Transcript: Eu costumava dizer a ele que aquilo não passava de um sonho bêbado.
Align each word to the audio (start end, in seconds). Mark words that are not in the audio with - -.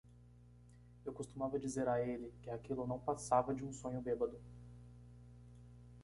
Eu 1.05 1.13
costumava 1.13 1.59
dizer 1.59 1.87
a 1.87 2.01
ele 2.01 2.33
que 2.41 2.49
aquilo 2.49 2.87
não 2.87 2.97
passava 2.99 3.53
de 3.53 3.63
um 3.63 3.71
sonho 3.71 4.01
bêbado. 4.01 4.41